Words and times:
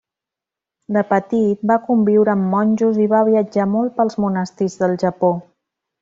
De 0.95 1.01
petit 1.09 1.65
va 1.73 1.77
conviure 1.91 2.33
amb 2.35 2.49
monjos 2.55 2.97
i 3.03 3.07
va 3.11 3.19
viatjar 3.31 3.67
molt 3.77 3.93
pels 3.99 4.17
monestirs 4.25 4.79
del 4.85 4.97
Japó. 5.05 5.31